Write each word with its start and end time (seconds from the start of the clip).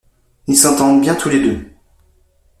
Ils 0.47 0.57
s’entendent 0.57 0.99
bien 1.01 1.13
tous 1.13 1.29
les 1.29 1.39
deux. 1.43 1.73